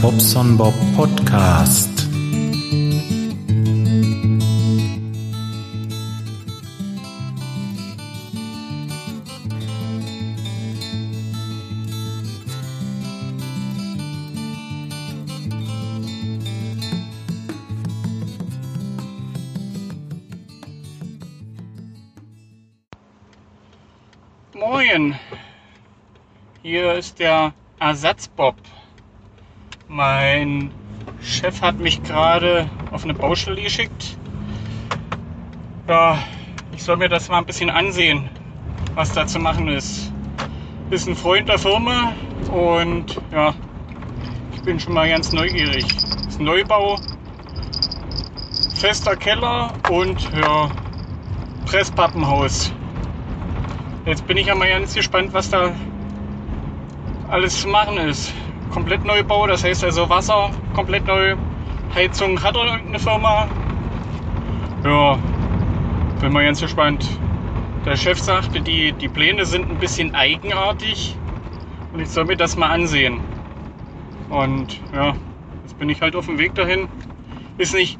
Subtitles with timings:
[0.00, 1.90] Bobson Bob Podcast.
[24.54, 25.18] Moin,
[26.62, 28.56] hier ist der Ersatzbob.
[29.94, 30.72] Mein
[31.22, 34.18] Chef hat mich gerade auf eine Baustelle geschickt.
[35.86, 36.18] Ja,
[36.72, 38.28] ich soll mir das mal ein bisschen ansehen,
[38.96, 40.10] was da zu machen ist.
[40.90, 42.12] Ist ein Freund der Firma
[42.50, 43.54] und ja,
[44.52, 45.86] ich bin schon mal ganz neugierig.
[46.26, 46.96] Ist ein Neubau,
[48.74, 50.72] fester Keller und ja,
[51.66, 52.72] Presspappenhaus.
[54.06, 55.70] Jetzt bin ich ja mal ganz gespannt, was da
[57.28, 58.34] alles zu machen ist.
[58.70, 61.36] Komplett Neubau, das heißt also Wasser komplett neu.
[61.94, 63.46] Heizung hat er irgendeine Firma.
[64.84, 65.18] Ja,
[66.20, 67.08] bin mal ganz gespannt.
[67.84, 71.16] Der Chef sagte, die, die Pläne sind ein bisschen eigenartig
[71.92, 73.20] und ich soll mir das mal ansehen.
[74.30, 75.14] Und ja,
[75.62, 76.88] jetzt bin ich halt auf dem Weg dahin.
[77.58, 77.98] Ist nicht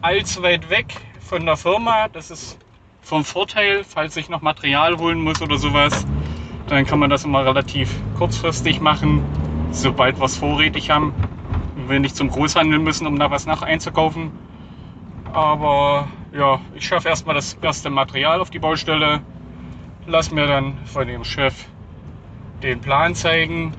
[0.00, 2.08] allzu weit weg von der Firma.
[2.08, 2.58] Das ist
[3.02, 6.06] vom Vorteil, falls ich noch Material holen muss oder sowas.
[6.68, 9.22] Dann kann man das immer relativ kurzfristig machen,
[9.74, 11.12] sobald wir es vorrätig haben.
[11.88, 14.30] Wir nicht zum Großhandel müssen, um da was nach einzukaufen.
[15.32, 19.20] Aber ja, ich schaffe erstmal das erste Material auf die Baustelle.
[20.06, 21.66] Lass mir dann von dem Chef
[22.62, 23.72] den Plan zeigen.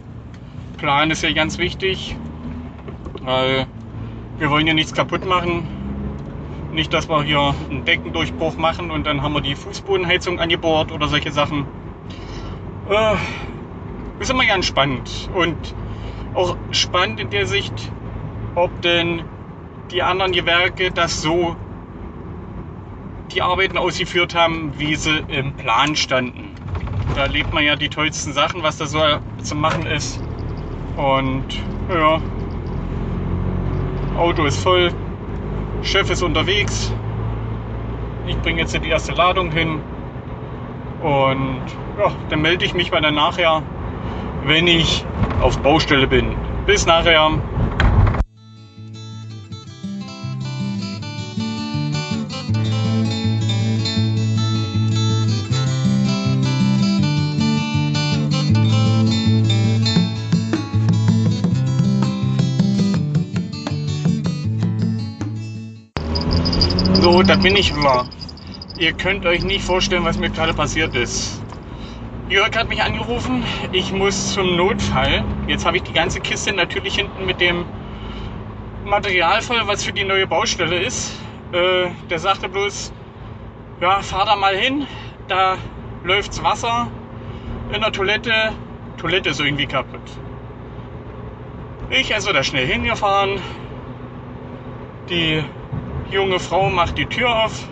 [0.78, 2.16] Plan ist ja ganz wichtig,
[3.22, 3.66] weil
[4.38, 5.66] wir wollen ja nichts kaputt machen.
[6.74, 11.08] Nicht, dass wir hier einen Deckendurchbruch machen und dann haben wir die Fußbodenheizung angebohrt oder
[11.08, 11.66] solche Sachen.
[12.90, 13.16] Äh,
[14.20, 15.30] ist immer ganz spannend.
[15.34, 15.56] Und
[16.36, 17.92] auch spannend in der Sicht,
[18.56, 19.24] ob denn
[19.92, 21.56] die anderen Gewerke das so
[23.32, 26.56] die Arbeiten ausgeführt haben, wie sie im Plan standen.
[27.14, 29.00] Da erlebt man ja die tollsten Sachen, was da so
[29.44, 30.22] zu machen ist.
[30.98, 31.46] Und
[31.90, 32.22] ja,
[34.18, 34.92] Auto ist voll,
[35.82, 36.94] Chef ist unterwegs.
[38.28, 39.82] Ich bringe jetzt die erste Ladung hin.
[41.02, 41.62] Und
[42.00, 43.62] ja, dann melde ich mich bei dann nachher,
[44.46, 45.04] wenn ich
[45.42, 46.36] auf Baustelle bin.
[46.68, 47.42] Bis nachher.
[67.02, 68.06] So, da bin ich wieder.
[68.78, 71.45] Ihr könnt euch nicht vorstellen, was mir gerade passiert ist.
[72.28, 75.24] Jörg hat mich angerufen, ich muss zum Notfall.
[75.48, 77.66] Jetzt habe ich die ganze Kiste natürlich hinten mit dem
[78.84, 81.14] Material voll, was für die neue Baustelle ist.
[81.52, 82.92] Äh, der sagte bloß,
[83.80, 84.88] ja, fahr da mal hin,
[85.28, 85.60] da
[86.04, 86.88] läuft's Wasser
[87.72, 88.54] in der Toilette.
[88.98, 90.02] Toilette ist irgendwie kaputt.
[91.92, 93.40] Ich also da schnell hingefahren.
[95.10, 95.44] Die
[96.10, 97.70] junge Frau macht die Tür auf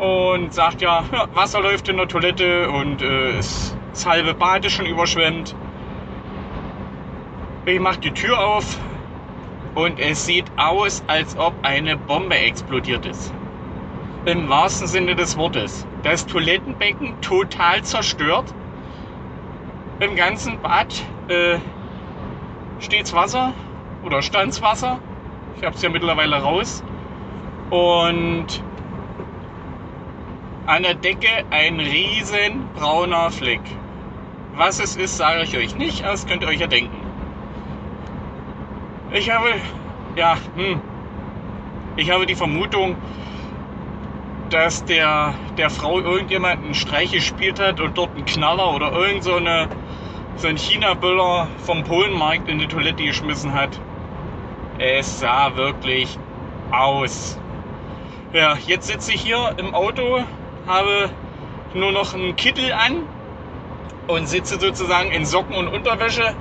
[0.00, 4.72] und sagt ja, Wasser läuft in der Toilette und äh, ist, das halbe Bad ist
[4.72, 5.54] schon überschwemmt.
[7.66, 8.78] Ich mache die Tür auf
[9.74, 13.32] und es sieht aus, als ob eine Bombe explodiert ist.
[14.24, 15.86] Im wahrsten Sinne des Wortes.
[16.02, 18.54] Das Toilettenbecken total zerstört.
[20.00, 21.58] Im ganzen Bad äh,
[22.78, 23.52] steht's Wasser
[24.02, 24.98] oder stands Wasser.
[25.58, 26.82] Ich habe es ja mittlerweile raus.
[27.68, 28.62] Und
[30.70, 33.60] an der Decke ein riesen brauner Fleck.
[34.54, 36.96] Was es ist, sage ich euch nicht, das könnt ihr euch ja denken.
[39.12, 39.48] Ich habe,
[40.14, 40.80] ja, hm,
[41.96, 42.94] ich habe die Vermutung,
[44.50, 49.24] dass der, der Frau irgendjemand einen Streich gespielt hat und dort einen Knaller oder irgend
[49.24, 49.68] so, eine,
[50.36, 53.70] so ein China-Böller vom Polenmarkt in die Toilette geschmissen hat.
[54.78, 56.16] Es sah wirklich
[56.70, 57.40] aus.
[58.32, 60.24] Ja, jetzt sitze ich hier im Auto,
[60.70, 61.10] habe
[61.74, 62.92] nur noch einen Kittel an
[64.06, 66.34] und sitze sozusagen in Socken und Unterwäsche,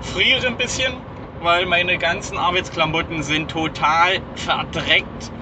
[0.00, 0.92] friere ein bisschen,
[1.40, 5.32] weil meine ganzen Arbeitsklamotten sind total verdreckt.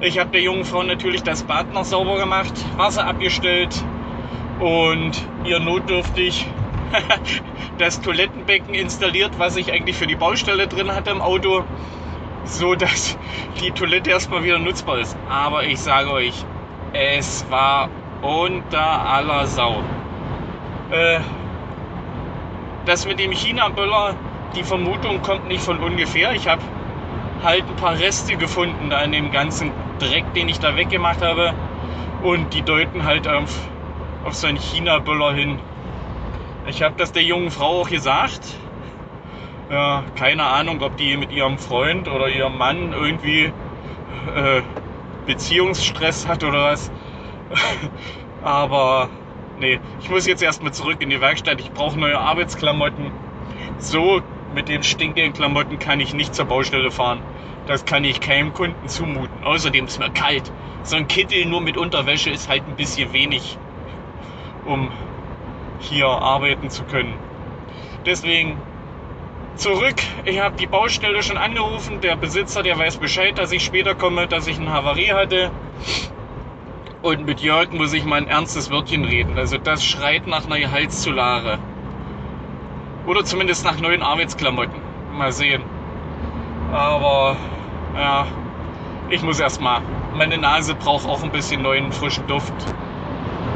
[0.00, 3.74] Ich habe der jungen Frau natürlich das Bad noch sauber gemacht, Wasser abgestellt
[4.60, 5.12] und
[5.44, 6.46] ihr notdürftig
[7.78, 11.64] das Toilettenbecken installiert, was ich eigentlich für die Baustelle drin hatte im Auto
[12.44, 13.18] so dass
[13.60, 15.16] die Toilette erstmal wieder nutzbar ist.
[15.28, 16.46] Aber ich sage euch,
[16.92, 17.88] es war
[18.22, 19.82] unter aller Sau.
[20.90, 21.20] Äh,
[22.86, 24.14] das mit dem China-Böller
[24.54, 26.32] die Vermutung kommt nicht von ungefähr.
[26.32, 26.62] Ich habe
[27.44, 31.52] halt ein paar Reste gefunden da in dem ganzen Dreck, den ich da weggemacht habe.
[32.22, 33.68] Und die deuten halt auf,
[34.24, 35.58] auf so einen China-Böller hin.
[36.66, 38.40] Ich habe das der jungen Frau auch gesagt.
[39.70, 43.52] Ja, keine Ahnung, ob die mit ihrem Freund oder ihrem Mann irgendwie
[44.34, 44.62] äh,
[45.28, 46.90] Beziehungsstress hat oder was.
[48.42, 49.10] Aber
[49.60, 51.60] nee, ich muss jetzt erstmal zurück in die Werkstatt.
[51.60, 53.12] Ich brauche neue Arbeitsklamotten.
[53.78, 54.22] So
[54.54, 57.20] mit den stinkenden Klamotten kann ich nicht zur Baustelle fahren.
[57.66, 59.44] Das kann ich keinem Kunden zumuten.
[59.44, 60.50] Außerdem ist mir kalt.
[60.82, 63.58] So ein Kittel nur mit Unterwäsche ist halt ein bisschen wenig,
[64.64, 64.90] um
[65.78, 67.14] hier arbeiten zu können.
[68.06, 68.56] Deswegen
[69.58, 69.96] zurück.
[70.24, 72.00] Ich habe die Baustelle schon angerufen.
[72.00, 75.50] Der Besitzer, der weiß Bescheid, dass ich später komme, dass ich eine Havarie hatte.
[77.02, 79.36] Und mit Jörg muss ich mal ein ernstes Wörtchen reden.
[79.38, 81.58] Also das schreit nach einer Gehaltszulare.
[83.06, 84.80] Oder zumindest nach neuen Arbeitsklamotten.
[85.12, 85.62] Mal sehen.
[86.72, 87.36] Aber
[87.96, 88.26] ja,
[89.10, 89.80] ich muss erstmal.
[90.14, 92.52] Meine Nase braucht auch ein bisschen neuen frischen Duft.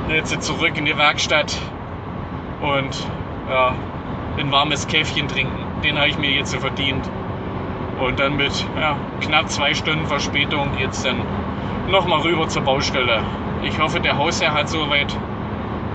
[0.09, 1.57] Jetzt zurück in die Werkstatt
[2.61, 3.07] und
[3.49, 3.75] ja,
[4.39, 5.62] ein warmes Käffchen trinken.
[5.83, 7.09] Den habe ich mir jetzt verdient.
[8.01, 11.17] Und dann mit ja, knapp zwei Stunden Verspätung jetzt dann
[11.91, 13.21] nochmal rüber zur Baustelle.
[13.63, 15.17] Ich hoffe, der Hausherr hat soweit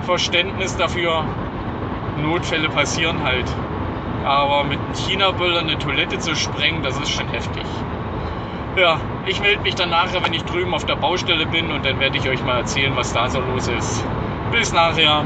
[0.04, 1.24] Verständnis dafür.
[2.22, 3.45] Notfälle passieren halt.
[4.25, 7.63] Aber mit einem China-Böller eine Toilette zu sprengen, das ist schon heftig.
[8.78, 12.00] Ja, ich melde mich dann nachher, wenn ich drüben auf der Baustelle bin und dann
[12.00, 14.06] werde ich euch mal erzählen, was da so los ist.
[14.51, 15.25] Bis nachher.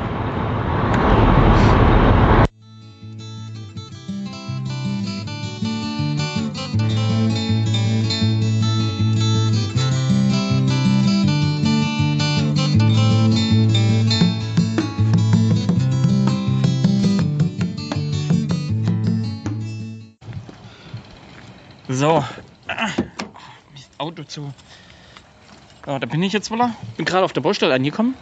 [24.31, 24.53] Mist, Auto zu.
[25.87, 26.59] Ja, da bin ich jetzt wohl.
[26.97, 28.15] Bin gerade auf der Baustelle angekommen.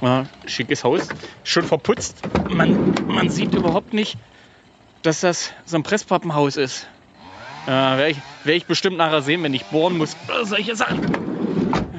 [0.00, 1.08] Ja, schickes Haus.
[1.44, 2.22] Schon verputzt.
[2.50, 4.18] Man, man sieht überhaupt nicht,
[5.02, 6.88] dass das so ein Presspappenhaus ist.
[7.66, 10.16] Ja, Werde ich, werd ich bestimmt nachher sehen, wenn ich bohren muss.
[10.28, 11.00] Oder solche Sachen.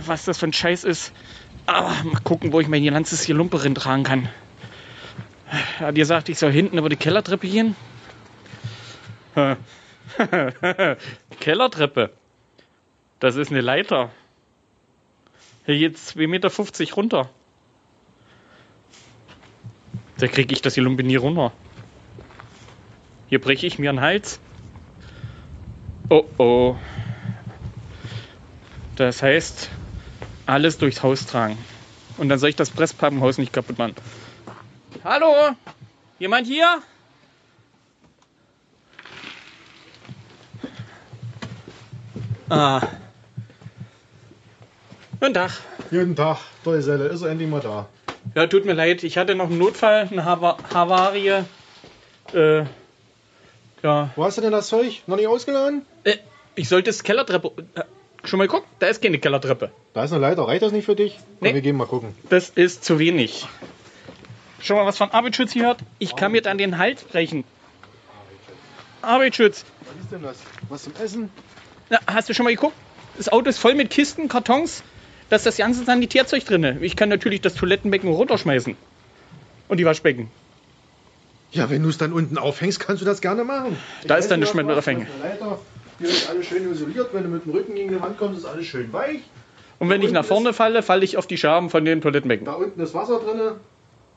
[0.05, 1.11] Was das für ein Scheiß ist.
[1.65, 4.29] Aber mal gucken, wo ich mein ganzes hier Lumpe tragen kann.
[5.79, 7.75] Er hat gesagt, ich soll hinten über die Kellertreppe gehen.
[9.35, 9.55] Äh.
[11.39, 12.11] Kellertreppe.
[13.19, 14.11] Das ist eine Leiter.
[15.65, 17.29] Hier geht's 2,50 Meter runter.
[20.17, 21.51] Da kriege ich das hier Lumpe nie runter.
[23.27, 24.39] Hier breche ich mir einen Hals.
[26.09, 26.75] Oh oh.
[28.95, 29.69] Das heißt,
[30.45, 31.57] alles durchs Haus tragen.
[32.17, 33.95] Und dann soll ich das Presspappenhaus nicht kaputt machen.
[35.03, 35.55] Hallo?
[36.19, 36.81] Jemand hier?
[42.49, 42.87] Ah.
[45.19, 45.51] Guten Tag.
[45.89, 47.87] Guten Tag, tolle Selle, ist er endlich mal da.
[48.33, 49.03] Ja, tut mir leid.
[49.03, 51.43] Ich hatte noch einen Notfall, eine Hava Havarie.
[52.33, 52.63] Äh,
[53.83, 54.09] ja.
[54.15, 55.03] Wo hast du denn das Zeug?
[55.07, 55.85] Noch nicht ausgeladen?
[56.03, 56.17] Äh,
[56.55, 57.51] ich sollte das Kellertreppe.
[57.75, 57.83] Äh,
[58.23, 58.67] schon mal geguckt?
[58.79, 59.71] Da ist keine Kellertreppe.
[59.93, 61.19] Da ist eine Leiter, reicht das nicht für dich?
[61.39, 61.53] Nee.
[61.53, 62.15] wir gehen mal gucken.
[62.29, 63.47] Das ist zu wenig.
[64.59, 65.79] Schon mal was von Arbeitsschutz gehört?
[65.99, 67.43] Ich kann mir dann den Hals brechen.
[69.01, 69.65] Arbeitsschutz.
[69.81, 70.37] Was ist denn das?
[70.67, 71.29] Was zum Essen?
[71.89, 72.75] Na, hast du schon mal geguckt?
[73.17, 74.83] Das Auto ist voll mit Kisten, Kartons.
[75.29, 76.77] Da ist das ganze Sanitärzeug drin.
[76.81, 78.75] Ich kann natürlich das Toilettenbecken runterschmeißen.
[79.67, 80.29] Und die Waschbecken.
[81.51, 83.77] Ja, wenn du es dann unten aufhängst, kannst du das gerne machen.
[84.01, 85.03] Ich Da ist weiß, dann das mehr mit aufhängen.
[85.03, 85.09] Ist.
[85.99, 87.09] Hier ist alles schön isoliert.
[87.13, 89.21] Wenn du mit dem Rücken gegen die Wand kommst, ist alles schön weich.
[89.79, 92.45] Und wenn ich nach vorne falle, falle ich auf die Scherben von den Toilettenbecken.
[92.45, 93.39] Da unten ist Wasser drin.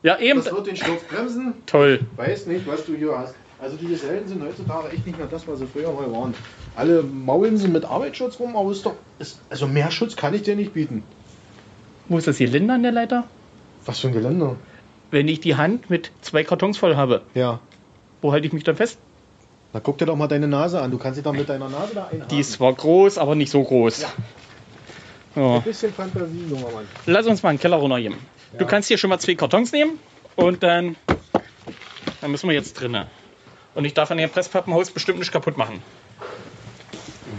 [0.02, 0.42] Ja, eben.
[0.42, 1.54] Das wird den Sturz bremsen.
[1.66, 2.00] Toll.
[2.16, 3.34] Weiß nicht, was du hier hast.
[3.60, 6.34] Also die Gesellen sind heutzutage echt nicht mehr das, was sie früher mal waren.
[6.76, 10.42] Alle maulen sie mit Arbeitsschutz rum, aber ist doch, ist, also mehr Schutz kann ich
[10.42, 11.02] dir nicht bieten.
[12.08, 13.24] Wo ist das Geländer an der Leiter?
[13.84, 14.56] Was für ein Geländer.
[15.10, 17.58] Wenn ich die Hand mit zwei Kartons voll habe, Ja.
[18.22, 18.98] wo halte ich mich dann fest?
[19.72, 20.90] Na guck dir doch mal deine Nase an.
[20.90, 22.28] Du kannst dich doch mit deiner Nase da einhaken.
[22.30, 24.02] Die ist zwar groß, aber nicht so groß.
[24.02, 24.08] Ja.
[25.36, 25.54] Ja.
[25.56, 26.84] Ein bisschen Fantasie, junger Mann.
[27.06, 28.14] Lass uns mal einen Keller runtergehen.
[28.52, 28.64] Du Ja.
[28.70, 29.98] kannst hier schon mal zwei Kartons nehmen
[30.36, 30.96] und dann,
[32.20, 33.06] dann müssen wir jetzt drinnen.
[33.78, 35.80] Und ich darf an dem Presspappenhaus bestimmt nicht kaputt machen.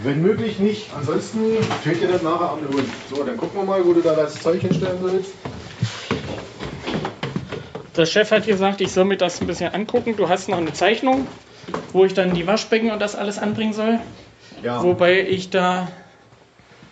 [0.03, 0.87] Wenn möglich nicht.
[0.95, 2.89] Ansonsten fehlt dir das nachher am Lohn.
[3.13, 5.33] So, dann gucken wir mal, wo du da das Zeug hinstellen willst.
[7.97, 10.15] Der Chef hat gesagt, ich soll mir das ein bisschen angucken.
[10.15, 11.27] Du hast noch eine Zeichnung,
[11.91, 13.99] wo ich dann die Waschbecken und das alles anbringen soll.
[14.63, 14.81] Ja.
[14.81, 15.89] Wobei ich da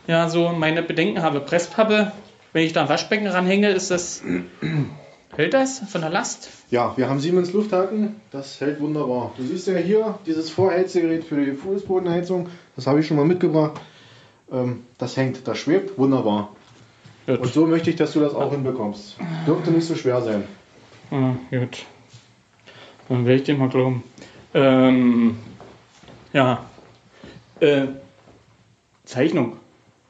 [0.07, 1.39] ja so meine Bedenken habe.
[1.39, 2.11] Presspappe,
[2.51, 4.21] wenn ich da ein Waschbecken ranhänge, ist das
[5.37, 6.49] Hält das von der Last?
[6.71, 9.33] Ja, wir haben Siemens Lufthaken, das hält wunderbar.
[9.37, 13.79] Du siehst ja hier dieses Vorheizgerät für die Fußbodenheizung, das habe ich schon mal mitgebracht.
[14.51, 16.55] Ähm, das hängt, das schwebt wunderbar.
[17.27, 17.39] Gut.
[17.39, 19.15] Und so möchte ich, dass du das auch hinbekommst.
[19.45, 20.43] Dürfte nicht so schwer sein.
[21.11, 21.85] Ah, gut.
[23.07, 24.03] Dann werde ich dir mal glauben.
[24.55, 25.37] Ähm,
[26.33, 26.65] ja.
[27.59, 27.89] Äh,
[29.05, 29.57] Zeichnung.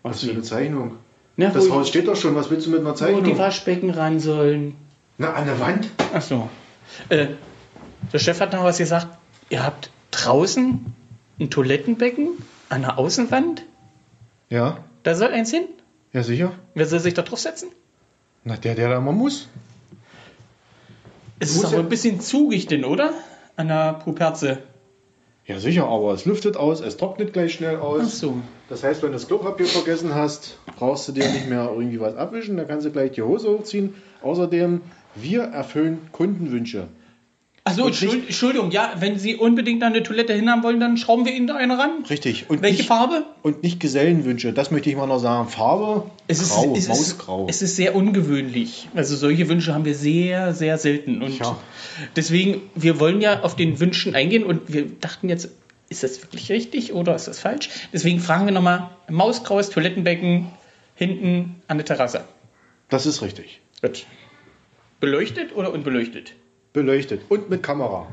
[0.04, 0.92] Was für eine Zeichnung?
[1.36, 3.38] Na, Das Haus steht doch schon, was willst du mit einer wo die Zeichnung?
[3.38, 4.87] Waschbecken ran sollen.
[5.18, 5.90] Na, an der Wand?
[6.14, 6.50] Ach so.
[7.10, 7.28] Äh,
[8.14, 9.08] der Chef hat noch was gesagt.
[9.50, 10.86] Ihr habt draußen
[11.40, 12.30] ein Toilettenbecken
[12.70, 13.64] an der Außenwand.
[14.50, 15.66] Ja, Da soll eins hin.
[16.14, 16.52] ja sicher.
[16.74, 17.70] Wer soll sich da drauf setzen?
[18.44, 19.48] Na, der, der da mal muss.
[21.40, 23.12] Es Muss ist aber ja- ein bisschen zugig denn, oder?
[23.56, 24.60] An der Puperze.
[25.46, 28.20] Ja, sicher, aber es lüftet aus, es trocknet gleich schnell Ach aus.
[28.20, 28.38] so.
[28.70, 32.16] Das heißt, wenn du das Klopapier vergessen hast, brauchst du dir nicht mehr irgendwie was
[32.16, 33.96] abwischen, dann kannst du gleich die Hose hochziehen.
[34.22, 34.82] Außerdem,
[35.16, 36.88] wir erfüllen Kundenwünsche.
[37.76, 41.56] Nicht- Entschuldigung, ja, wenn Sie unbedingt eine Toilette hinhaben wollen, dann schrauben wir Ihnen da
[41.58, 42.06] eine ran.
[42.10, 42.50] Richtig.
[42.50, 43.26] Und Welche nicht, Farbe?
[43.42, 45.50] Und nicht Gesellenwünsche, das möchte ich mal noch sagen.
[45.50, 47.46] Farbe, Es ist, grau, es, ist, mausgrau.
[47.50, 48.88] es ist sehr ungewöhnlich.
[48.96, 51.22] Also solche Wünsche haben wir sehr, sehr selten.
[51.22, 51.58] Und Tja.
[52.16, 55.50] deswegen, wir wollen ja auf den Wünschen eingehen und wir dachten jetzt,
[55.90, 57.70] ist das wirklich richtig oder ist das falsch?
[57.92, 60.48] Deswegen fragen wir nochmal, mausgraues Toilettenbecken
[60.96, 62.24] hinten an der Terrasse.
[62.88, 63.60] das ist richtig.
[63.82, 64.06] Gut.
[65.00, 66.34] Beleuchtet oder unbeleuchtet?
[66.74, 68.08] Beleuchtet und mit Kamera.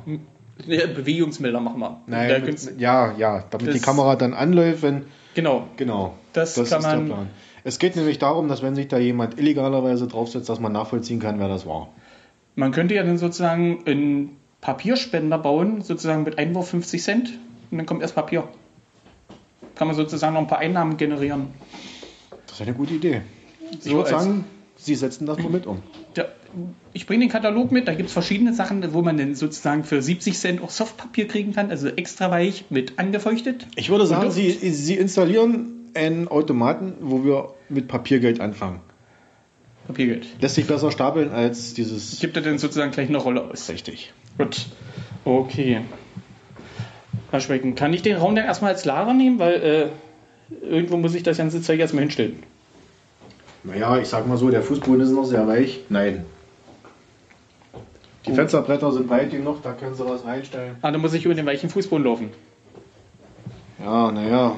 [0.66, 2.00] Ja, Bewegungsmelder machen wir.
[2.06, 5.04] Nein, mit, ja, ja, damit Das- die Kamera dann anläuft, wenn.
[5.34, 5.66] genau.
[5.76, 6.14] Genau.
[6.32, 7.30] Das kann ist der man- Plan.
[7.64, 11.40] Es geht nämlich darum, dass wenn sich da jemand illegalerweise draufsetzt, dass man nachvollziehen kann,
[11.40, 11.88] wer das war.
[12.56, 17.38] Man könnte ja dann sozusagen einen Papierspender bauen, sozusagen mit Einwurf 50 Cent
[17.70, 18.46] und dann kommt erst Papier.
[19.74, 21.48] Kann man sozusagen noch ein paar Einnahmen generieren.
[22.46, 23.22] Das ist eine gute Idee.
[23.72, 24.44] Ich So würde sagen,
[24.76, 25.82] Sie setzen das mal mit um.
[26.16, 26.26] Ja,
[26.92, 30.00] ich bringe den Katalog mit, da gibt es verschiedene Sachen, wo man dann sozusagen für
[30.00, 33.66] 70 Cent auch Softpapier kriegen kann, also extra weich mit angefeuchtet.
[33.76, 38.80] Ich würde sagen, Sie, Sie installieren einen Automaten, wo wir mit Papiergeld anfangen.
[39.86, 40.26] Papiergeld.
[40.40, 42.20] Lässt sich besser stapeln als dieses.
[42.20, 43.68] Gibt er dann sozusagen gleich eine Rolle aus?
[43.68, 44.12] Richtig.
[44.38, 44.66] Gut.
[45.24, 45.82] Okay.
[47.30, 47.74] Waschbecken.
[47.74, 49.38] Kann ich den Raum dann erstmal als Lager nehmen?
[49.38, 52.42] Weil äh, irgendwo muss ich das ganze Zeug erstmal hinstellen.
[53.64, 55.80] Naja, ich sag mal so, der Fußboden ist noch sehr weich.
[55.88, 56.24] Nein.
[58.24, 58.36] Die Gut.
[58.36, 60.76] Fensterbretter sind weit genug, da können Sie was reinstellen.
[60.82, 62.30] Ah, dann muss ich über den weichen Fußboden laufen.
[63.82, 64.56] Ja, naja.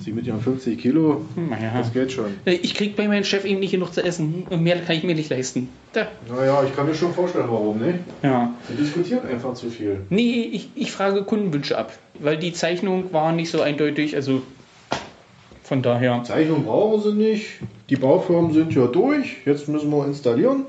[0.00, 1.72] Sie mit Ihren 50 Kilo, Naja.
[1.76, 2.26] das geht schon.
[2.44, 4.46] Äh, Ich krieg bei meinem Chef eben nicht genug zu essen.
[4.48, 5.68] Und Mehr kann ich mir nicht leisten.
[5.92, 6.06] Da.
[6.34, 7.98] Naja, ich kann mir schon vorstellen, warum, ne?
[8.22, 8.54] Ja.
[8.68, 10.02] Sie diskutieren einfach zu viel.
[10.08, 11.92] Nee, ich, ich frage Kundenwünsche ab.
[12.20, 14.14] Weil die Zeichnung war nicht so eindeutig.
[14.14, 14.42] Also
[15.66, 16.22] von daher.
[16.24, 17.46] Zeichnung brauchen Sie nicht.
[17.90, 19.36] Die Baufirmen sind ja durch.
[19.44, 20.64] Jetzt müssen wir installieren.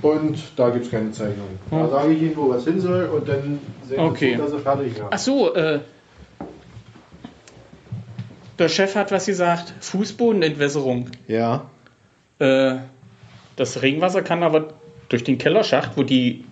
[0.00, 1.46] Und da gibt es keine Zeichnung.
[1.70, 1.90] Da Hm.
[1.90, 4.36] sage ich Ihnen, wo was hin soll und dann sehen wir Okay.
[4.36, 5.08] dass Sie fertig werden.
[5.10, 5.80] Ach so, äh.
[8.58, 9.74] Der Chef hat was gesagt.
[9.80, 11.08] Fußbodenentwässerung.
[11.28, 11.66] Ja.
[12.38, 12.76] Äh,
[13.56, 14.68] das Regenwasser kann aber
[15.08, 16.44] durch den Kellerschacht, wo die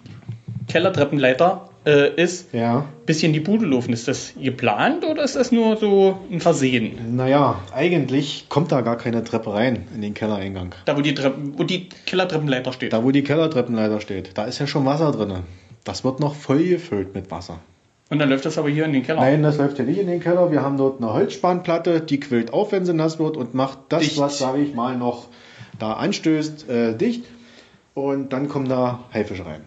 [0.68, 2.86] Kellertreppenleiter äh, ist, Ja.
[3.06, 3.92] bis hier in die Bude laufen.
[3.92, 7.16] Ist das geplant oder ist das nur so ein Versehen?
[7.16, 10.74] Naja, eigentlich kommt da gar keine Treppe rein in den Kellereingang.
[10.84, 12.92] Da, wo die, Treppen, wo die Kellertreppenleiter steht.
[12.92, 15.32] Da, wo die Kellertreppenleiter steht, da ist ja schon Wasser drin.
[15.84, 17.58] Das wird noch voll gefüllt mit Wasser.
[18.10, 19.20] Und dann läuft das aber hier in den Keller.
[19.20, 20.50] Nein, das läuft ja nicht in den Keller.
[20.50, 24.02] Wir haben dort eine Holzspanplatte, die quillt auf, wenn sie nass wird und macht das,
[24.02, 24.18] Dicht.
[24.18, 25.28] was, sage ich mal, noch
[25.78, 27.24] da anstößt, äh, dicht.
[27.94, 29.60] Und dann kommen da Haifische rein.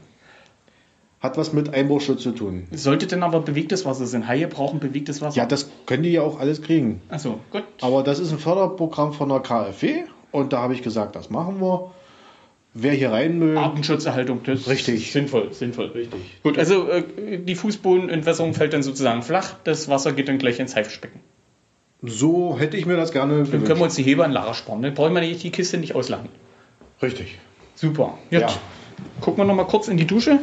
[1.24, 2.68] Hat was mit Einbruchschutz zu tun.
[2.72, 4.28] Sollte denn aber bewegtes Wasser sein?
[4.28, 5.38] Haie brauchen bewegtes Wasser.
[5.38, 7.02] Ja, das können die ja auch alles kriegen.
[7.08, 7.64] Achso, gut.
[7.80, 10.04] Aber das ist ein Förderprogramm von der KfW
[10.34, 11.92] und da habe ich gesagt, das machen wir.
[12.76, 14.96] Wer hier rein will, Artenschutzerhaltung, das Richtig.
[14.96, 15.92] ist sinnvoll, sinnvoll.
[15.94, 16.20] richtig.
[16.42, 17.04] Gut, also äh,
[17.38, 21.22] die Fußbodenentwässerung fällt dann sozusagen flach, das Wasser geht dann gleich ins Haifischbecken.
[22.02, 23.82] So hätte ich mir das gerne Dann können wir gewünscht.
[23.84, 24.82] uns die Hebeanlage sparen.
[24.82, 26.28] Dann brauchen wir die Kiste nicht ausladen.
[27.02, 27.38] Richtig.
[27.76, 28.18] Super.
[28.30, 28.42] Gut.
[28.42, 28.50] Ja.
[29.22, 30.40] Gucken wir noch mal kurz in die Dusche.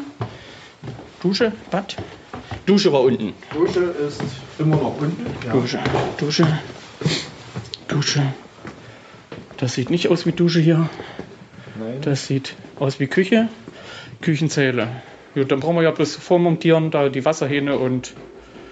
[1.22, 1.96] Dusche, Bad.
[2.66, 3.34] Dusche war unten.
[3.52, 4.22] Dusche ist
[4.58, 5.26] immer noch unten.
[5.46, 5.52] Ja.
[5.52, 5.78] Dusche,
[6.18, 6.46] Dusche,
[7.88, 8.22] Dusche.
[9.58, 10.88] Das sieht nicht aus wie Dusche hier.
[11.78, 12.00] Nein.
[12.02, 13.48] Das sieht aus wie Küche.
[14.22, 14.88] Küchenzeile.
[15.34, 18.14] Gut, dann brauchen wir ja bloß vormontieren, da die Wasserhähne und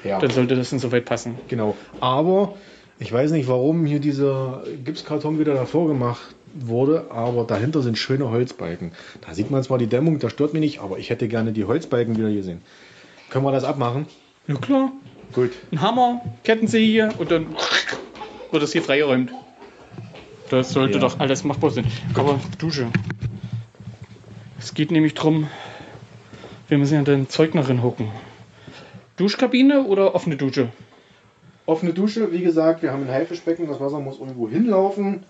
[0.05, 0.19] Ja.
[0.19, 1.37] dann sollte das insoweit passen.
[1.49, 1.77] Genau.
[2.01, 2.55] Aber
[2.99, 6.35] ich weiß nicht, warum hier dieser Gipskarton wieder davor gemacht
[6.67, 8.93] wurde, aber dahinter sind schöne Holzbalken.
[9.27, 11.65] Da sieht man zwar die Dämmung, das stört mich nicht, aber ich hätte gerne die
[11.65, 12.63] Holzbalken wieder gesehen.
[13.31, 14.07] Können wir das abmachen?
[14.47, 14.93] Ja klar.
[15.35, 15.53] Gut.
[15.71, 17.47] Ein Hammer, Kettensäge und dann
[18.51, 19.31] wird das hier freigeräumt.
[20.51, 21.01] Das sollte Ja.
[21.01, 21.85] doch alles machbar sein.
[22.15, 22.87] Aber Dusche.
[24.59, 25.49] Es geht nämlich drum,
[26.69, 28.11] wir müssen ja den Zeug noch hucken.
[29.17, 30.69] Duschkabine oder offene Dusche?
[31.67, 35.25] Offene Dusche, wie gesagt, wir haben ein Haifischbecken, das Wasser muss irgendwo hinlaufen.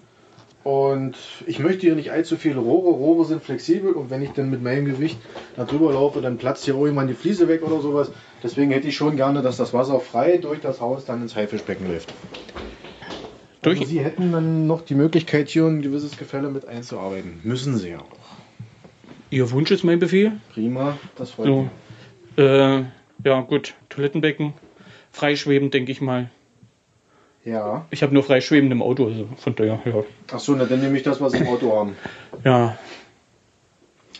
[0.68, 2.90] Und ich möchte hier nicht allzu viele Rohre.
[2.90, 5.16] Rohre sind flexibel und wenn ich dann mit meinem Gewicht
[5.56, 8.10] da drüber laufe, dann platzt hier irgendwann die Fliese weg oder sowas.
[8.42, 11.88] Deswegen hätte ich schon gerne, dass das Wasser frei durch das Haus dann ins Haifischbecken
[11.88, 12.12] läuft.
[13.62, 17.40] Durch, Also Sie hätten dann noch die Möglichkeit, hier ein gewisses Gefälle mit einzuarbeiten.
[17.44, 18.18] Müssen Sie ja auch.
[19.30, 20.32] Ihr Wunsch ist mein Befehl.
[20.52, 21.62] Prima, das freut So.
[21.62, 22.44] mich.
[22.44, 22.84] Äh,
[23.25, 23.72] ja, gut.
[23.88, 24.52] Toilettenbecken.
[25.12, 26.28] Freischwebend, denke ich mal.
[27.45, 27.87] Ja.
[27.90, 30.02] Ich habe nur freischwebend im Auto, also von daher, ja.
[30.35, 31.97] Achso, na dann nehme ich das, was im Auto haben.
[32.45, 32.76] Ja,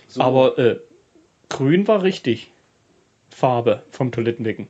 [0.07, 0.21] So.
[0.23, 0.81] aber äh,
[1.49, 2.51] grün war richtig.
[3.31, 4.69] Farbe vom Toilettenbecken.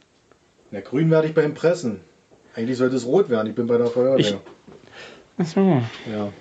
[0.70, 2.00] Na, grün werde ich beim Pressen.
[2.54, 3.48] Eigentlich sollte es rot werden.
[3.48, 4.18] Ich bin bei der Feuerwehr.
[4.18, 4.36] Ich-
[5.38, 5.82] Achso.
[6.12, 6.32] ja.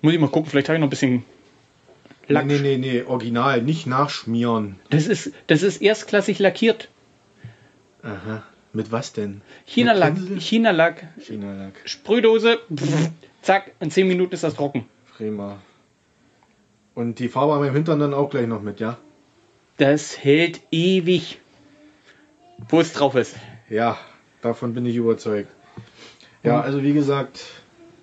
[0.00, 1.24] Muss ich mal gucken, vielleicht habe ich noch ein bisschen
[2.26, 2.46] Lack.
[2.46, 4.76] Nee, nee, nee, nee, original, nicht nachschmieren.
[4.88, 6.88] Das ist, das ist erstklassig lackiert.
[8.02, 8.42] Aha.
[8.74, 9.40] Mit was denn?
[9.66, 10.14] China-Lack.
[10.38, 11.06] China-Lack.
[11.20, 11.74] China-Lack.
[11.84, 12.58] Sprühdose.
[12.74, 14.88] Pff, zack, in 10 Minuten ist das trocken.
[15.16, 15.58] Prima.
[16.94, 18.98] Und die Farbe am Hintern dann auch gleich noch mit, ja?
[19.76, 21.40] Das hält ewig.
[22.68, 23.36] Wo es drauf ist.
[23.68, 23.96] Ja,
[24.42, 25.50] davon bin ich überzeugt.
[26.42, 27.44] Ja, also wie gesagt,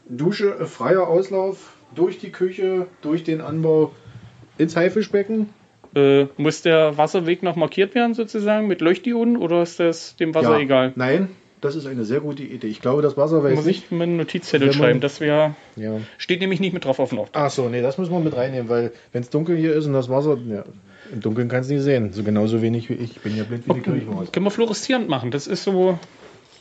[0.07, 3.93] Dusche, äh, freier Auslauf durch die Küche, durch den Anbau
[4.57, 5.49] ins Haifischbecken.
[5.93, 10.57] Äh, muss der Wasserweg noch markiert werden, sozusagen, mit Leuchtdioden oder ist das dem Wasser
[10.57, 10.59] ja.
[10.59, 10.93] egal?
[10.95, 11.29] Nein,
[11.61, 12.67] das ist eine sehr gute Idee.
[12.67, 13.85] Ich glaube, das Wasser weiß Muss nicht.
[13.85, 15.55] ich mir einen Notizzettel schreiben, das wäre.
[15.75, 15.97] Ja.
[16.17, 17.29] Steht nämlich nicht mit drauf auf den Ort.
[17.33, 19.93] Ach so, nee, das müssen wir mit reinnehmen, weil wenn es dunkel hier ist und
[19.93, 20.63] das Wasser, ja,
[21.11, 22.13] im Dunkeln kannst du nicht sehen.
[22.13, 23.17] So genauso wenig wie ich.
[23.17, 24.31] Ich bin ja blind wie die Kirchenmaus.
[24.31, 25.29] Können wir fluoreszierend machen?
[25.29, 25.99] Das ist so.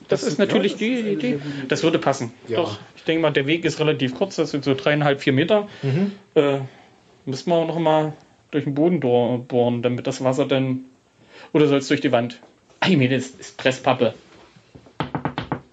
[0.08, 1.38] Das, Das ist natürlich ja, das die Idee.
[1.68, 2.32] Das würde passen.
[2.49, 2.56] Ja.
[2.56, 5.68] Doch, ich denke mal, der Weg ist relativ kurz, das sind so dreieinhalb, vier Meter.
[5.82, 6.12] Mhm.
[6.34, 6.58] Äh,
[7.26, 8.12] müssen wir auch noch mal
[8.50, 10.84] durch den Boden bohren, damit das Wasser dann.
[11.52, 12.41] Oder soll es durch die Wand?
[12.80, 14.15] Ach, nee, das ist Presspappe.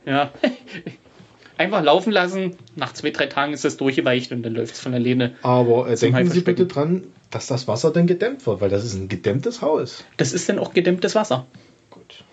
[0.06, 0.32] Ja.
[1.58, 2.56] Einfach laufen lassen.
[2.76, 5.36] Nach zwei, drei Tagen ist das durchgeweicht und dann läuft es von alleine.
[5.42, 8.94] Aber äh, denken Sie bitte dran, dass das Wasser dann gedämmt wird, weil das ist
[8.94, 10.06] ein gedämmtes Haus.
[10.18, 11.48] Das ist dann auch gedämmtes Wasser.
[11.90, 12.24] Gut.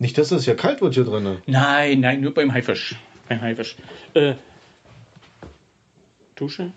[0.00, 1.38] Nicht, dass es hier kalt wird hier drin.
[1.46, 2.96] Nein, nein, nur beim Haifisch.
[3.28, 3.76] Beim Haifisch.
[4.14, 4.34] Äh,
[6.34, 6.72] Dusche?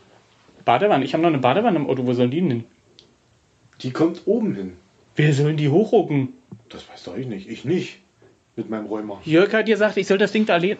[0.65, 1.03] Badewanne.
[1.03, 2.05] Ich habe noch eine Badewanne im Auto.
[2.05, 2.65] Wo sollen die denn?
[3.81, 4.73] Die kommt oben hin.
[5.15, 6.33] Wer soll die hochrucken?
[6.69, 7.49] Das weiß doch ich nicht.
[7.49, 7.99] Ich nicht.
[8.55, 9.21] Mit meinem Rheuma.
[9.23, 10.77] Jörg hat gesagt, ich soll das Ding da alleine.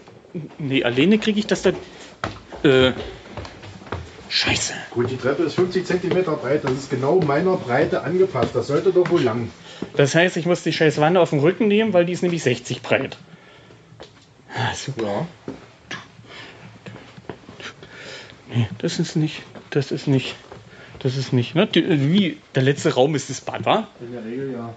[0.57, 1.71] Nee, alleine kriege ich das da.
[2.63, 2.93] Äh.
[4.29, 4.73] Scheiße.
[4.91, 6.63] Gut, die Treppe ist 50 cm breit.
[6.63, 8.55] Das ist genau meiner Breite angepasst.
[8.55, 9.49] Das sollte doch wohl lang.
[9.95, 12.43] Das heißt, ich muss die scheiß Wanne auf den Rücken nehmen, weil die ist nämlich
[12.43, 13.17] 60 breit.
[14.53, 15.03] Ah, super.
[15.03, 15.27] Ja.
[18.53, 19.43] Nee, das ist nicht.
[19.69, 20.35] Das ist nicht.
[20.99, 21.55] Das ist nicht.
[21.55, 21.67] Ne?
[21.67, 22.37] Die- Wie?
[22.55, 23.87] Der letzte Raum ist das Bad, wa?
[24.01, 24.73] In der Regel ja.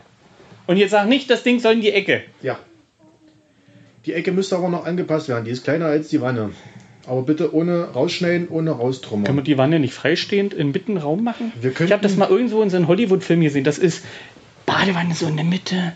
[0.66, 2.22] Und jetzt sag nicht, das Ding soll in die Ecke.
[2.42, 2.58] Ja.
[4.06, 5.44] Die Ecke müsste aber noch angepasst werden.
[5.44, 6.50] Die ist kleiner als die Wanne.
[7.06, 9.44] Aber bitte ohne rausschneiden, ohne Können wir raustrümmern.
[9.44, 11.52] die Wanne nicht freistehend in mitten Raum machen?
[11.60, 13.64] Wir könnten- ich habe das mal irgendwo in so einem Hollywood-Film gesehen.
[13.64, 14.04] Das ist
[14.66, 15.92] Badewanne so in der Mitte.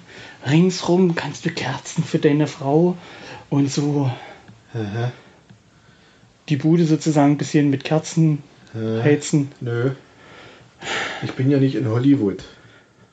[0.51, 2.97] Ringsrum kannst du Kerzen für deine Frau
[3.49, 4.11] und so
[4.75, 5.13] Aha.
[6.49, 8.43] die Bude sozusagen ein bisschen mit Kerzen
[8.75, 9.53] Äh, heizen.
[9.61, 9.93] Nö.
[11.25, 12.43] Ich bin ja nicht in Hollywood.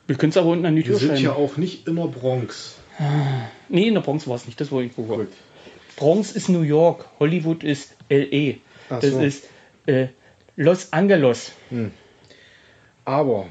[0.07, 1.43] Wir können es aber unten an die Wir Tür sind ja schreiben.
[1.45, 2.77] auch nicht in der Bronx.
[3.69, 4.59] Nee, in der Bronx war es nicht.
[4.59, 5.03] Das war irgendwo.
[5.03, 5.29] Gut.
[5.95, 7.05] Bronx ist New York.
[7.19, 8.57] Hollywood ist L.E.
[8.89, 9.19] Ach Das so.
[9.21, 9.45] ist
[9.85, 10.07] äh,
[10.57, 11.53] Los Angeles.
[13.05, 13.45] Aber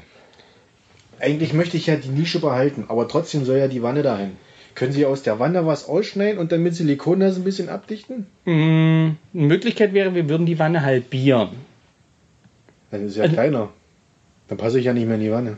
[1.19, 4.31] eigentlich möchte ich ja die Nische behalten, aber trotzdem soll ja die Wanne dahin.
[4.75, 8.27] Können Sie aus der Wanne was ausschneiden und dann mit Silikon das ein bisschen abdichten?
[8.45, 8.51] Mm,
[9.33, 11.49] eine Möglichkeit wäre, wir würden die Wanne halbieren.
[12.91, 13.69] Dann ist ja Also- kleiner.
[14.51, 15.57] Dann passe ich ja nicht mehr in die Wanne.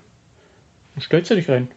[1.01, 1.67] Stellst du dich rein.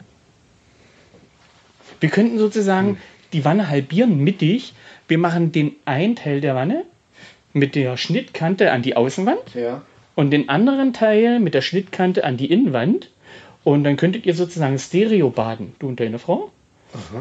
[1.99, 2.99] Wir könnten sozusagen
[3.33, 4.75] die Wanne halbieren mittig.
[5.09, 6.85] Wir machen den einen Teil der Wanne
[7.55, 9.81] mit der Schnittkante an die Außenwand Ja.
[10.15, 13.09] und den anderen Teil mit der Schnittkante an die Innenwand.
[13.65, 16.51] Und dann könntet ihr sozusagen Stereo baden, du und deine Frau.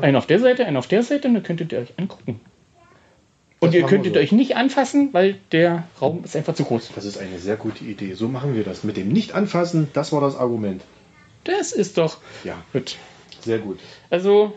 [0.02, 2.42] Einen auf der Seite, einen auf der Seite und dann könntet ihr euch angucken.
[3.66, 4.20] Und Das ihr könntet so.
[4.20, 6.92] euch nicht anfassen, weil der Raum ist einfach zu groß.
[6.96, 8.14] Das ist eine sehr gute Idee.
[8.14, 8.84] So machen wir das.
[8.84, 10.82] Mit dem Nicht-Anfassen, das war das Argument.
[11.44, 12.96] Das ist doch Ja, gut.
[13.42, 13.80] sehr gut.
[14.10, 14.54] Also,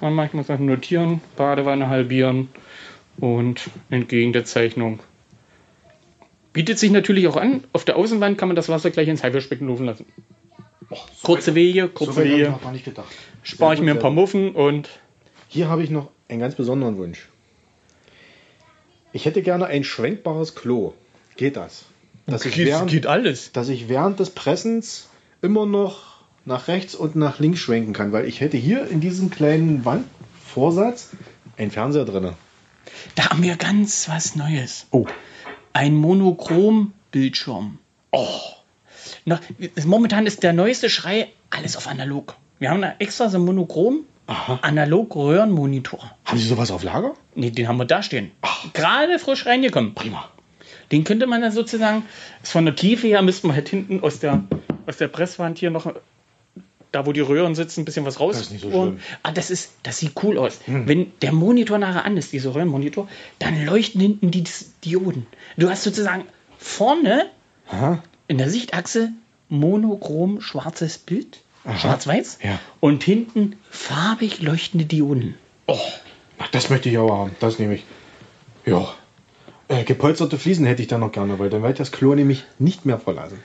[0.00, 2.48] Mama, ich muss noch notieren, Badewanne halbieren
[3.18, 5.00] und entgegen der Zeichnung.
[6.52, 9.68] Bietet sich natürlich auch an, auf der Außenwand kann man das Wasser gleich ins Haifischbecken
[9.68, 10.04] laufen lassen.
[10.90, 12.58] Oh, so Kurze Wege, so kurze ich Wege.
[13.44, 14.10] Spare ich mir ein paar.
[14.10, 14.88] Muffen und
[15.48, 17.28] Hier habe ich noch einen ganz besonderen Wunsch.
[19.12, 20.94] Ich hätte gerne ein schwenkbares Klo.
[21.36, 21.84] Geht das?
[22.30, 23.52] dass ich, geht, während, geht alles.
[23.52, 25.08] dass ich während des Pressens
[25.42, 29.30] immer noch nach rechts und nach links schwenken kann, weil ich hätte hier in diesem
[29.30, 31.10] kleinen Wandvorsatz
[31.56, 32.32] einen Fernseher drin.
[33.14, 34.86] Da haben wir ganz was Neues.
[34.90, 35.06] Oh,
[35.72, 37.78] Ein Monochrom-Bildschirm.
[38.12, 38.26] Oh.
[39.24, 39.40] Na,
[39.84, 42.36] momentan ist der neueste Schrei alles auf analog.
[42.58, 46.10] Wir haben da extra so einen Monochrom analog Röhrenmonitor.
[46.30, 47.14] Haben Sie sowas auf Lager?
[47.34, 48.30] Nee, den haben wir da stehen.
[48.72, 49.94] Gerade frisch reingekommen.
[49.94, 50.28] Prima.
[50.92, 52.04] Den könnte man dann sozusagen,
[52.42, 54.42] ist von der Tiefe her, müsste man halt hinten aus der,
[54.86, 55.92] aus der Presswand hier noch,
[56.90, 58.34] da wo die Röhren sitzen, ein bisschen was raus.
[58.36, 59.00] Das ist nicht so schlimm.
[59.22, 60.58] Ah, das ist, das sieht cool aus.
[60.66, 64.44] Wenn der Monitor nachher an ist, dieser Röhrenmonitor, dann leuchten hinten die
[64.84, 65.26] Dioden.
[65.56, 66.24] Du hast sozusagen
[66.58, 67.26] vorne
[67.68, 68.02] Aha.
[68.26, 69.12] in der Sichtachse
[69.48, 71.40] monochrom schwarzes Bild,
[71.78, 72.58] schwarz-weiß, Ja.
[72.80, 75.34] und hinten farbig leuchtende Dioden.
[75.66, 75.78] Oh,
[76.40, 77.36] Ach, das möchte ich aber haben.
[77.38, 77.84] Das nehme ich.
[78.64, 78.88] Ja.
[79.68, 82.44] Äh, gepolsterte Fliesen hätte ich da noch gerne, weil dann werde ich das Klo nämlich
[82.58, 83.38] nicht mehr verlassen.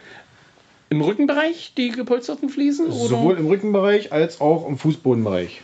[0.90, 2.88] Im Rückenbereich die gepolsterten Fliesen?
[2.88, 3.10] Oder?
[3.10, 5.62] Sowohl im Rückenbereich als auch im Fußbodenbereich.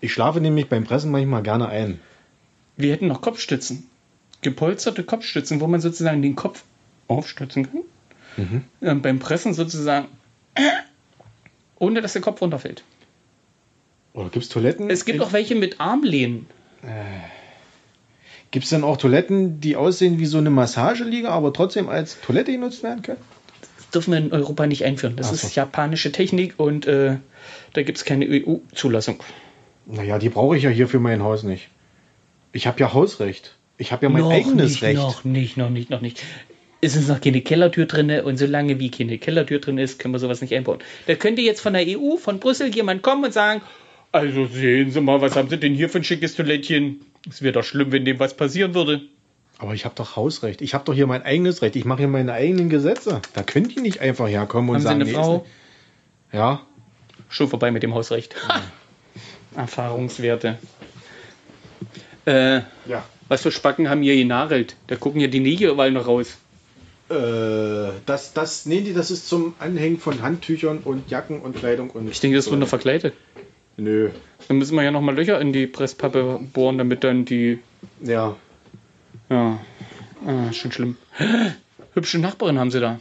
[0.00, 2.00] Ich schlafe nämlich beim Pressen manchmal gerne ein.
[2.76, 3.88] Wir hätten noch Kopfstützen.
[4.42, 6.62] Gepolsterte Kopfstützen, wo man sozusagen den Kopf
[7.08, 7.82] aufstützen kann.
[8.36, 8.64] Mhm.
[8.82, 10.06] Ähm, beim Pressen sozusagen,
[11.78, 12.84] ohne dass der Kopf runterfällt.
[14.16, 14.88] Oder gibt es Toiletten?
[14.90, 16.46] Es gibt auch welche mit Armlehnen.
[18.50, 22.50] Gibt es dann auch Toiletten, die aussehen wie so eine Massageliege, aber trotzdem als Toilette
[22.50, 23.18] genutzt werden können?
[23.76, 25.16] Das dürfen wir in Europa nicht einführen.
[25.16, 25.46] Das Ach so.
[25.46, 27.18] ist japanische Technik und äh,
[27.74, 29.22] da gibt es keine EU-Zulassung.
[29.84, 31.68] Naja, die brauche ich ja hier für mein Haus nicht.
[32.52, 33.54] Ich habe ja Hausrecht.
[33.76, 34.96] Ich habe ja mein eigenes nicht, Recht.
[34.96, 36.22] Noch nicht, noch nicht, noch nicht.
[36.80, 40.18] Es ist noch keine Kellertür drin und solange wie keine Kellertür drin ist, können wir
[40.18, 40.78] sowas nicht einbauen.
[41.06, 43.60] Da könnte jetzt von der EU, von Brüssel jemand kommen und sagen,
[44.12, 47.00] also sehen Sie mal, was haben Sie denn hier für ein schickes Toilettchen?
[47.28, 49.02] Es wäre doch schlimm, wenn dem was passieren würde.
[49.58, 50.60] Aber ich habe doch Hausrecht.
[50.62, 51.76] Ich habe doch hier mein eigenes Recht.
[51.76, 53.22] Ich mache hier meine eigenen Gesetze.
[53.34, 55.36] Da könnt ihr nicht einfach herkommen und Haben Sie sagen, eine nee, Frau?
[55.36, 56.60] ist nicht- Ja,
[57.28, 58.34] Schon vorbei mit dem Hausrecht.
[58.48, 58.60] Ha!
[59.56, 60.58] Erfahrungswerte.
[62.26, 63.04] Äh, ja.
[63.28, 64.76] was für Spacken haben hier genagelt?
[64.88, 66.36] Da gucken ja die Nägel überall noch raus.
[67.08, 67.14] Äh,
[68.04, 72.10] das, das, nee, die- das ist zum Anhängen von Handtüchern und Jacken und Kleidung und.
[72.10, 73.14] Ich denke, das wird noch verkleidet.
[73.76, 74.10] Nö.
[74.48, 77.58] Dann müssen wir ja nochmal Löcher in die Presspappe bohren, damit dann die
[78.00, 78.36] Ja.
[79.28, 79.58] Ja,
[80.26, 80.96] ah, schon schlimm.
[81.94, 83.00] Hübsche Nachbarin haben sie da.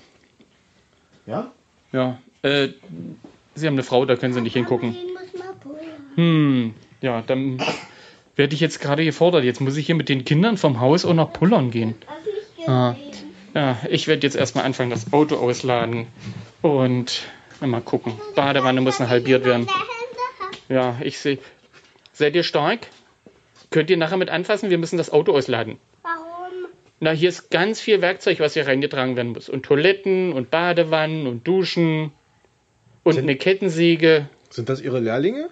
[1.25, 1.51] Ja?
[1.91, 2.69] Ja, äh,
[3.55, 4.95] sie haben eine Frau, da können sie nicht hingucken.
[5.61, 5.85] Pullern.
[6.15, 7.61] Hm, ja, dann
[8.35, 9.43] werde ich jetzt gerade gefordert.
[9.43, 11.95] Jetzt muss ich hier mit den Kindern vom Haus auch noch pullern gehen.
[12.67, 12.95] Ah.
[13.53, 16.07] Ja, ich werde jetzt erstmal anfangen, das Auto ausladen
[16.61, 17.23] und
[17.61, 18.13] mal gucken.
[18.35, 19.67] Badewanne muss noch halbiert werden.
[20.69, 21.37] Ja, ich sehe.
[22.13, 22.87] Seid ihr stark?
[23.71, 24.69] Könnt ihr nachher mit anfassen?
[24.69, 25.77] Wir müssen das Auto ausladen.
[26.01, 26.67] Warum?
[26.99, 29.49] Na, hier ist ganz viel Werkzeug, was hier reingetragen werden muss.
[29.49, 32.11] Und Toiletten und Badewannen und Duschen
[33.03, 34.29] und Sind- eine Kettensäge.
[34.49, 35.49] Sind das Ihre Lehrlinge?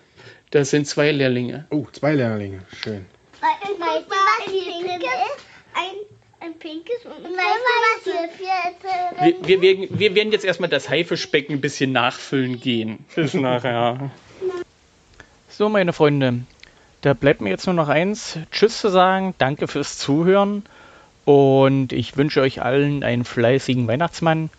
[0.51, 1.65] Das sind zwei Lehrlinge.
[1.71, 2.59] Oh, zwei Lehrlinge.
[2.83, 3.05] Schön.
[3.41, 5.45] Weißt du, was hier drin ist?
[5.73, 10.31] Ein, ein pinkes und ein weißt du, was hier für Wir, wir, wir, wir werden
[10.31, 13.03] jetzt erstmal das Haifischbecken ein bisschen nachfüllen gehen.
[13.15, 14.11] Bis nachher.
[15.55, 16.39] So, meine Freunde,
[17.01, 19.35] da bleibt mir jetzt nur noch eins, Tschüss zu sagen.
[19.37, 20.63] Danke fürs Zuhören.
[21.25, 24.49] Und ich wünsche euch allen einen fleißigen Weihnachtsmann.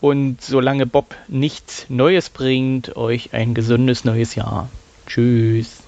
[0.00, 4.68] Und solange Bob nichts Neues bringt, euch ein gesundes neues Jahr.
[5.08, 5.82] Tschüss.